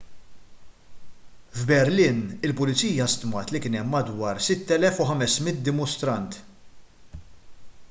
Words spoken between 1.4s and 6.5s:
f'berlin il-pulizija stmat li kien hemm madwar 6,500 dimostrant